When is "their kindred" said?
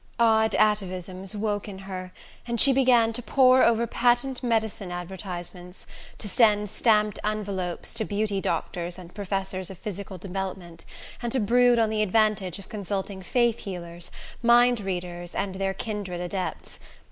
15.53-16.19